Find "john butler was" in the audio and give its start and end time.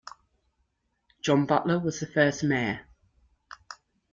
1.21-1.99